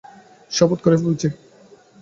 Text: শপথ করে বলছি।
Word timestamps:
শপথ 0.51 0.79
করে 0.81 0.97
বলছি। 0.97 1.27